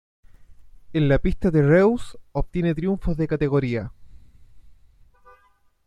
En 0.93 1.07
la 1.07 1.19
pista 1.19 1.51
de 1.51 1.61
Reus, 1.61 2.17
obtiene 2.31 2.73
triunfos 2.73 3.17
de 3.17 3.27
categoría. 3.27 3.91